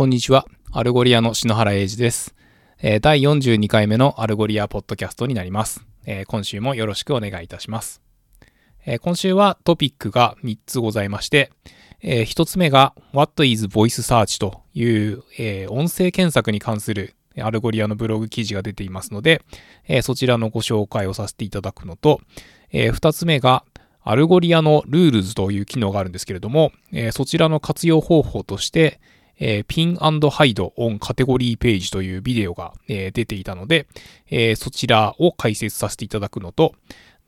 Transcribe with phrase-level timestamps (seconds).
[0.00, 0.46] こんにちは。
[0.72, 2.34] アルゴリアの篠原英二です。
[2.80, 5.84] えー、第42回目のアルゴリアポッドキャストになります。
[6.06, 8.00] えー、今週もよろしくお願いいたします。
[8.86, 11.52] えー、今週はトピックが3つございまして、
[12.00, 19.42] え1つ目が What is Voice Search という、え音声検索に関するアルゴリアのブログ記事が出ていますので、
[19.86, 22.22] えそちらのご紹介をさせていただくのと、
[22.72, 23.64] え2つ目が
[24.02, 28.98] アルゴリアの Rules という機能があるんですけれども、えそちらの活用方法として、
[29.40, 33.86] えー、 Pin Hide on Category Page というビデオが、えー、出ていたので、
[34.28, 36.74] えー、そちらを解説させていただくのと、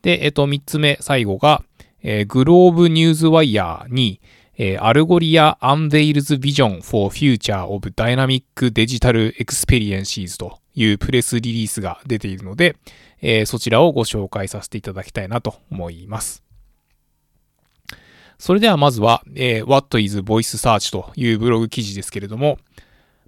[0.03, 1.63] で、えっ、と、三つ目、最後が、
[2.03, 4.21] えー、 GlobeNewswire に、
[4.55, 12.75] えー、 Algolia Unveils Vision for Future of Dynamic Digital Experiences というプレスリリースが出ているので、
[13.21, 16.42] えー、そちらをご紹介させていただきたいなと思います。
[18.43, 22.57] それではまずは、えー、What is Voice Search というブログ記事ですけれども、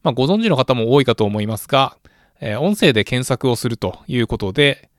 [0.03, 1.95] まあ、ご存知の方も多いかと思いますが、
[2.41, 4.89] えー、音声で検索をするということで、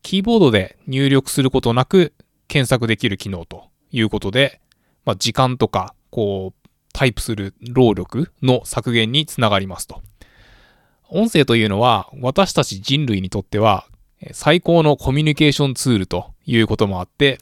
[0.00, 2.14] キーボードで入力することなく
[2.46, 4.62] 検索できる機能ということで、
[5.04, 10.00] まあ、時間とか、こう、タイプする労力の削減につながりますと。
[11.10, 13.86] 音声というのは私たち人類にとっては
[14.32, 17.38] 最高のコミュニケーションツールということもあって、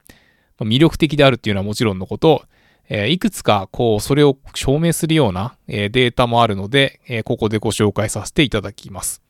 [0.60, 2.44] 魅力的であるっていうのはもちろんのこと、
[2.88, 9.22] えいくつかこう、それを証明するような、えデータもあるので、えここでご紹介させていただきます。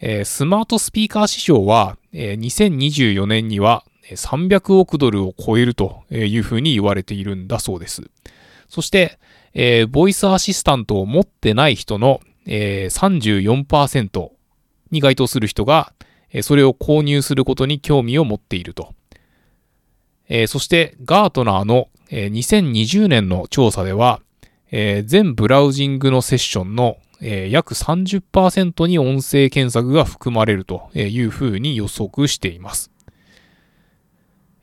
[0.00, 8.10] えスマートスピーカー市場は、え2024年には300億ドルを超えるというふうに言われているんだそうです。
[8.68, 9.18] そして、
[9.54, 14.30] えー、ボイスアシスタントを持ってない人の、えー、34%
[14.90, 15.92] に該当する人が、
[16.42, 18.94] それを購入することに興味を持っていると。
[20.28, 24.20] えー、そしてガートナーの、えー、2020年の調査では、
[24.70, 32.90] えー、全ブラウジングのセッションの、えー、約30%に音声検索が含まれるというふうに予測しています。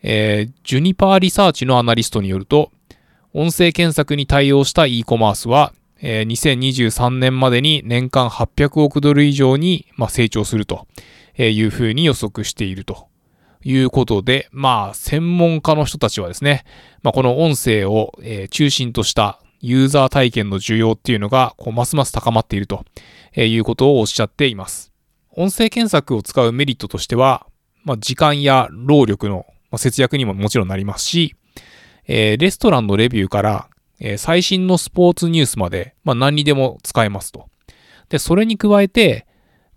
[0.03, 2.71] えー、ジュニパーリサーチのアナリストによると、
[3.33, 10.87] 音声検索に対応した e コマースは、えー、2023年までに年間800億ドル以上に、まあ、成長すると
[11.37, 13.07] いうふうに予測していると
[13.67, 16.63] いうことで、まあ、専門家の人たちはですね、
[17.01, 22.85] まあ、この音声を、え中心としたユーザー体験の需要っていうのが、こう、ますます高まっていると
[23.35, 24.93] いうことをおっしゃっています。
[25.31, 27.47] 音声検索を使うメリットとしては、
[27.83, 31.35] まあ、時間や労力の節約にももちろんなりますし、
[32.07, 33.67] えー、レストランのレビューから、
[33.99, 37.49] えー、最新のスポーツニュースまで、まあ、何にでも使えますと。
[38.09, 39.25] で、それに加えて、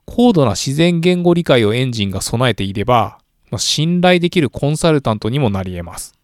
[0.04, 3.18] 高度な自然言語理解をエンジンが備えていれば、
[3.50, 6.14] ま信頼できるコンサルタントにもなり得ます。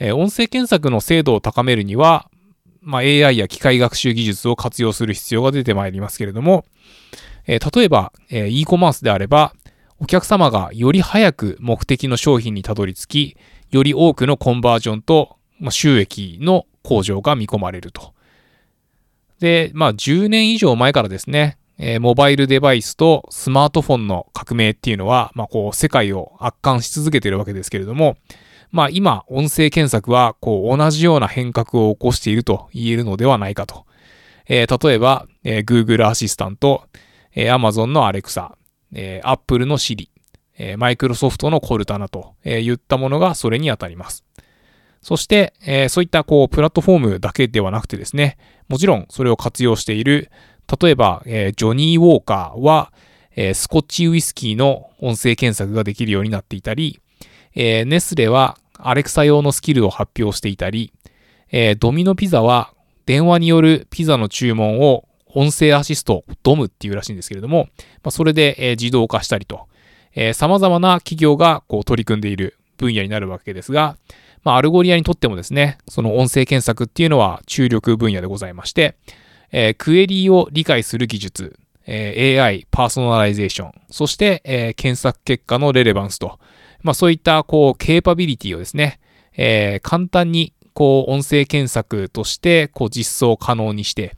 [0.00, 2.28] え音声検索の精度を高めるには、
[2.80, 6.64] まあ、AI や機械学習技術を活用する必要が出てまいりますけれども、
[7.46, 9.54] え例えば、え e コマースであれば、
[10.00, 13.36] お客様がより早く目的の商品にたどり着き、
[13.70, 18.12] より多くのコンバージョンと、ま収益の向上が見込まれると。
[19.38, 28.16] で、まあ10年以上前からですね、えー、モバイルデバイスとスマートフォンの革命っていうのは、まあ、こう、世界を圧巻し続けてるわけですけれども、
[28.70, 33.84] まあ、今、音声検索は、こう、同じような変革を起こしていると言えるのではないかと。
[34.48, 36.84] えー、例えば、えー、Google アシスタント、
[37.34, 38.52] えー、Amazon の Alexa、
[38.92, 40.08] えー、Apple の Siri、
[40.58, 44.24] えー、Microsoft の Cortana と、えー、言ったものがそれにあたります。
[45.00, 50.30] そして、えー、そういったこうプラットフォームだけではなくてですね、もちろんそれを活用している
[50.80, 52.92] 例えば、えー、ジョニー・ウォーカーは、
[53.34, 57.00] えー、スコッチウイスキーの音声検索ができるようになっていたり、
[57.54, 60.92] えー、ネスレはアレクサ用のスキルを発表していたり、
[61.50, 62.72] えドミノピザは
[63.04, 67.68] 電話によるピザの注文を音声アシスト、ドムっていうらしいんですけれども、
[68.02, 69.66] まあ、それで、え自動化したりと、
[70.14, 73.96] えー、様々な企業がこう取り組んでいる分野になるわけですが、
[74.44, 78.96] まあ、アルゴリアにとってもですね、その音声検索っていうのは注力分野でございまして、
[79.52, 86.38] えー、クエリーを理解する技術、えー、AI、パーソナライゼーション、そして、えー、検索結果の relevance と、
[86.82, 88.98] まあそういった、こう、ケーパビリティをですね、
[89.36, 94.16] えー、簡単に、こう、音声検索として、こう、実装可能にして、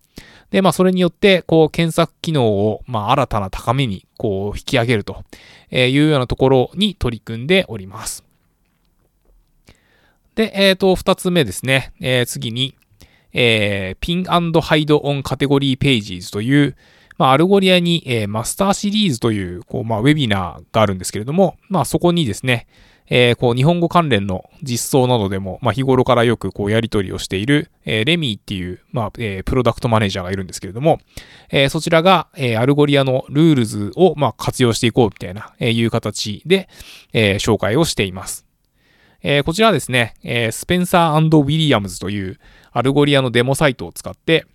[0.50, 5.24] で、まあ、それによって、こう、検索機能を、まあ、新たな高みに、こう、引き上げると
[5.72, 8.24] いうようなところに取り組んでおります。
[10.36, 11.92] で、えっ、ー、と、二つ目ですね。
[12.00, 12.76] えー、次に、
[13.34, 16.76] えー、 Pin Hide on Category Pages という、
[17.18, 22.66] まあ、アルゴリアに、えー、マスターシリーズという、こう、まあ、ウェビナーがあるんですけれども、まあ、そこにですね、
[23.08, 31.00] えー、こう、日本語関連の実装などでも、まあ、日頃からよくこう、やり取りをしている、えー、レミーっていう、まあ、えー、プロダクトマネージャーがいるんですけれども、
[31.50, 36.68] えー、そちらが、えー、アルゴリアの Rules を、まあ、活用していこうみたいな、えー、いう形で、
[37.12, 38.46] えー、紹介をしています。
[39.26, 42.38] えー、こちらはですね、えー、スペンサーウィリアムズという
[42.74, 44.46] アルゴリアのデモサイトを使って、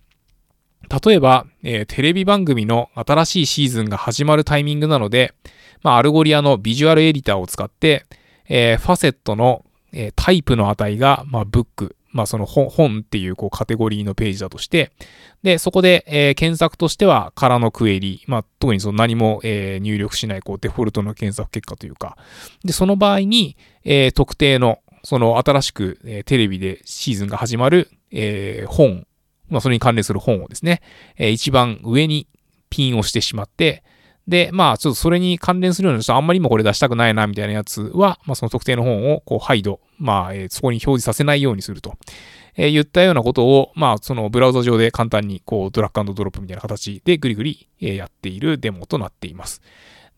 [1.04, 5.34] 例えば、えー、テレビ番組の新しいシーズンが始まるタイミングなので、
[5.82, 8.04] まあ、アルゴリアのビジュアルエディターを使って、
[8.46, 14.92] えー、ファセットの、えー、タイプの値が、まあ、ブック、まあ、その本っていうこうカテゴリーのページだとして、
[15.42, 22.18] で、そこで、えー、検索としては空のクエリ、まあ、特にその何も、えー、入力しないこうデフォルトの検索結果というか、
[22.64, 29.06] で、その場合に、えー、特定のその新しく、えー、テレビでシーズンが始まる、えー、本
[29.50, 30.80] まあ、それに関連する本をですね、
[31.16, 32.28] えー、一番上に
[32.70, 33.82] ピンをしてしまって、
[34.28, 41.94] で、まあ、ちょっとそれに関連するような人、あんまりもこれ出したくないな、みたいなやつは、まあ、その特定の本を、こう、ハイド、まあ、えー、そこに表示させないようにすると。
[42.56, 49.62] えー、言ったようなことを、まあ、そのブラウザ上で簡単に、こう、ドラッグドロップみたいな形でぐりぐり、えー、やっているデモとなっています。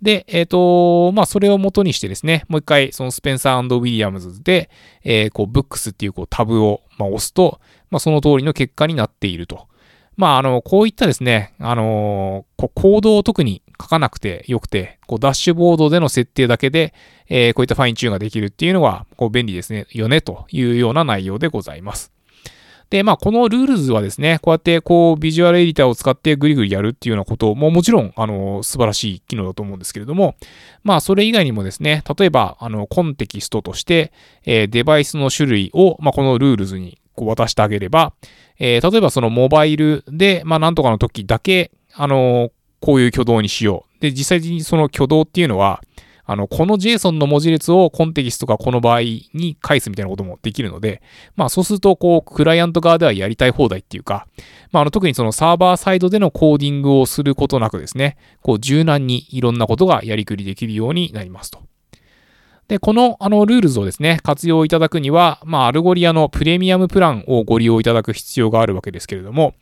[0.02, 4.69] で、えっ、ー、と、まあ、それを元にしてですね、もう一回、そのスペンサーウィリアムズで、
[5.04, 7.60] えー、こう、ブックスっていうこうタブを、まあ、押すと、
[7.90, 9.69] まあ、その通りの結果になっていると。
[10.16, 16.93] まあ、あの、こういったですね、あのこうコードを特に書かなくてよくて、こうダッシュボードでの設定だけで、
[17.28, 22.12] えー、こういったファインチューンができるっていうのは、こう便利ですね、よね、というような内容でございます。
[22.92, 30.34] で、まあ、この Rules はですね、こうやってこう、ビジュアルエディターを使ってグリグリやるっていうようなことももちろん、あの、素晴らしい機能だと思うんですけれども、
[30.84, 34.12] まあ、それ以外にもですね、例えば、あの、コンテキストとして、
[34.44, 38.12] えー、デバイスの種類を、まあ、この Rules にこう渡してあげれば、
[38.58, 42.50] えー、例えばそのモバイルで、まあ、なんとかの時だけ、あの
[42.80, 44.02] こういう挙動にしよう。
[44.02, 45.82] で、実際にその挙動っていうのは、
[46.24, 51.02] あの、この JSON の文字列をコンテキストがこの場合に返すみたいなこともできるので、
[51.34, 54.26] まあそうすると、こう、クライアント側ではやりたい放題っていうか、
[54.70, 61.60] まああの、特にそのサーバーサイドでのコーディングをすることなくですね、こう、柔軟にいろんなことがやりくりできるようになりますと。
[62.68, 69.54] で、この、あの、 Rules をですね、活用いただくには、まあ、アルゴリアのプレミアムプランをご利用いただく必要があるわけですけれども、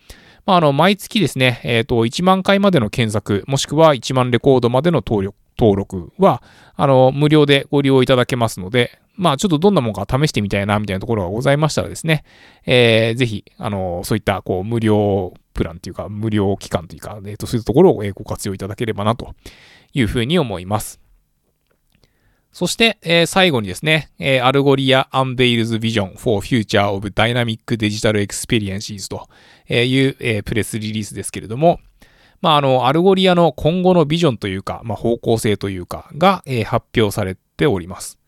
[0.47, 6.43] まあ、あの、毎月ですね、えっ、ー、と、1万回までの検索、もしくは1万レコードまでの登録、登録は、
[6.75, 12.25] あの、無料でご利用いただけますので、まあ、ちょっとどんなものか試してみたいな、みたいなところがございましたらですね、
[12.65, 19.35] えー、ぜひ、あの、そういった、こう、無料プランというか、無料期間というか、えっ、と、そういうところをご活用いただければな、と
[19.93, 21.01] いうふうに思います。
[22.53, 29.29] そして、えー、最後にですね、えー、 Algolia Unveils Vision for Future of Dynamic Digital Experiences と
[29.69, 31.79] いう、えー、プレスリリースですけれども、
[32.41, 38.19] まあ、あの、アルゴリアの今後のビジョンというか、まあ、方向性というかが、えー、発表されております。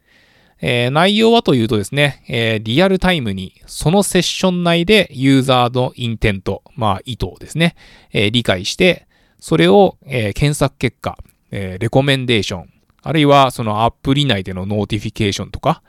[0.65, 7.75] えー、内容はというとですね、えー、リアルタイムにそのセッション内でユーザーの intent、まあ意図をですね、
[8.13, 9.09] えー、理解して、
[9.41, 11.19] それを、えー、検索結果、
[11.51, 12.73] えー、レコメンデーション、
[13.03, 15.83] あるいはそのアプリ内での notification とか、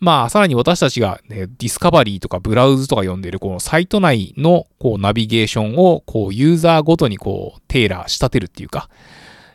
[0.00, 8.88] まあ、さらに私たちが、ね、ディスカバリーとかブラウズとか呼んでいるこのサイト内のこうナビゲーションをこうユーザーごとにこうテーラー仕立てるっていうか、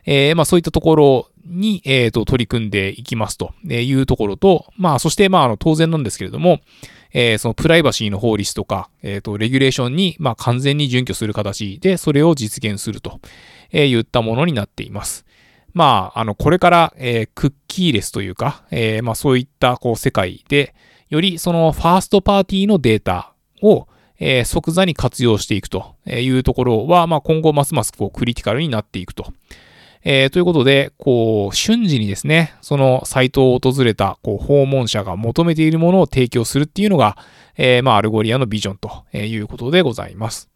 [0.06, 6.59] えー、まあそういったところに、えー、と取り組んでいきますというところと、まあそしてまああの当然なんですけれども、
[7.12, 13.22] えー、そのプライバシーの法律とか、えっ、と、レギュレーションに、まあ、完全に準拠する形で、それを実現すると、
[13.72, 15.25] えー、言ったものになっています。
[15.75, 20.74] まあ、あの、これから、えー、クッキーレスというか、えー、まあ、そういった、こう、世界で、
[21.10, 29.34] よりそのファーストパーティーのデータを、えー、即座に活用していくというところは、まあ、今後ますますこうクリティカルになっていくと。
[30.08, 37.17] えー、ということで、こう、瞬時にですね、そのサイトを訪れたこう訪問者が求めているものを提供するっていうのが、
[37.58, 40.50] えー、まあ、アルゴリアのビジョンということでございます。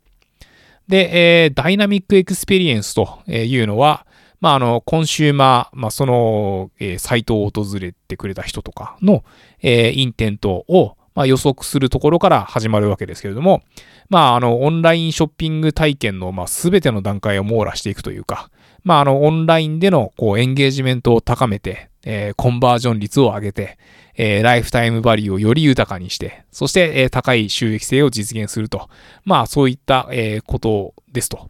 [0.87, 4.05] で、えー、ダイナミックエクスペリエンスというのは、
[4.41, 9.23] まあ、あの、コンシューマー、まあ、その、えー、サイトを訪れてくれた人とかの、
[9.61, 13.61] えー、 intent を、まあ、予測するところから始まるわけですけれども、
[14.09, 18.49] まあ、あの、オンラインショッピング体験の、まあ、すべての段階を網羅していくというか、
[18.83, 23.77] まあ、あの、オンラインでの、こう、エンゲージメントを高めて、えー、コンバージョン率を上げて、
[24.15, 28.89] えー、ライフタイムバリューをより豊かにして、そして、えー、高い収益性を実現すると。
[29.25, 31.49] まあ、そういった、えー、ことですと。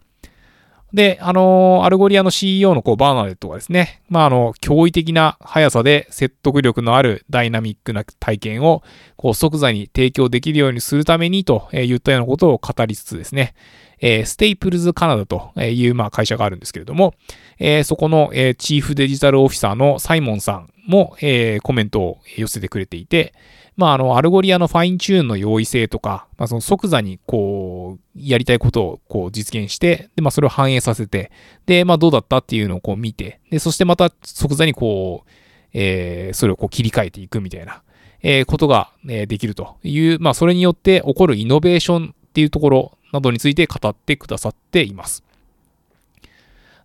[0.93, 8.81] で、あのー、アルゴリアの CEO のこうバーナデットがですね、まあ、あの、驚異的な速さで説得力のあるダイナミックな体験を、
[9.15, 13.53] こう、即座に提供できるようにするためにとえ言ったようなことを語りつつですね、
[14.01, 17.13] えー、 Staples Canada という、まあ、会社があるんですけれども、
[17.59, 23.33] えー、そこの、えー、 Chief Digital Officer のサイモンさんも、えー、コメントを寄せてくれていて、
[23.79, 31.31] まあ、あの、 Algolia の fine-tune の容易性とか、まあ、その即座に、こう、やりたいことを、こう、実現して、で、まあ、それを反映させて、
[31.65, 35.29] で、まあ、どうだったっていうのを、こう、見て、で、そしてまた、即座に、こう、
[35.71, 37.81] えー、それを、こう、切り替えていくみたいな、
[38.21, 45.23] えー、ことが、えー、できるという、まあ、それによって起こるイノベーションっていうところなどについて語ってくださっています。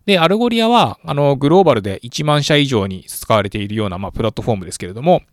[0.05, 5.23] で、 Algolia は、あの、グローバルで1万社以上に使われているような、まあ、プラットフォームですけれども、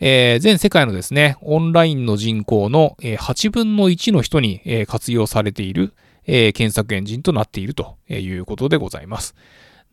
[0.00, 5.94] えー、全世界のですね、オンラインの人口の8分の1の人に活用されている
[6.26, 9.34] 検索エンジンとなっているということでございます。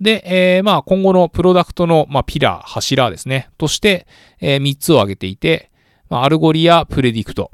[0.01, 4.07] で、えー、まあ今後のプロダクトの、まあ、 pillar、柱ですね、として、
[4.41, 5.71] えー、3つを挙げていて、
[6.09, 7.51] まあ、 Algolia Predict、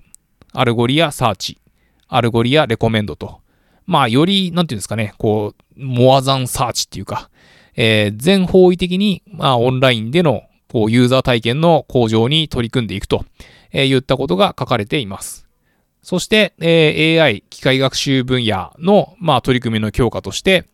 [0.54, 1.60] Algolia Search、
[2.08, 3.42] Algolia Recommend と、
[3.86, 7.30] まあより、なんていうんですかね、こう、 more than search っていうか、
[7.76, 13.26] えー、全方位的に、まあオンラインでのこうユーザー体験の向上に取り組んでいくと、
[13.72, 15.48] え言ったことが書かれています。
[16.02, 20.66] そして、えー、AI、機械学習分野の、まあ、取り組みの強化として、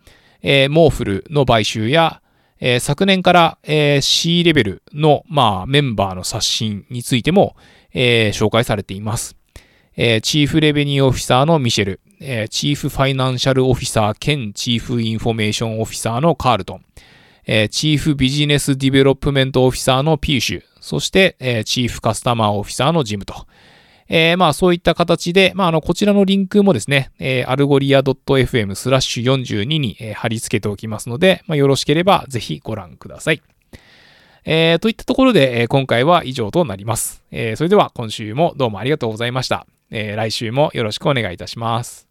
[0.42, 2.22] えー、 MorphL の買収や、
[2.60, 7.56] えー、昨年から、えー、C レベルの、まあ、メンバーの刷新についても、
[7.94, 9.36] えー、紹介されています。
[9.98, 16.86] えー、 Chief Revenue Officer のミシェル、えー、 Chief Financial Officer 兼 Chief Information Officer のカールトン、
[17.48, 23.48] えー、 Chief Business Development Officer のピユーシュ、そして、えー、チーフカスタマーオフィサーのジムと、
[24.10, 33.42] えー、まあそういった形で、まああの、こちらのリンクもですね、えー、アルゴリア .fm スラッシュ42に、えー、貼り付けておきますので、まあよろしければぜひご覧ください。
[34.46, 37.22] えー、といったところで、えー、今回は以上となります。
[37.32, 39.68] えー、それでは今週もどうもありがとうございました。
[39.92, 42.07] えー、来週もよろしくお願いいたします。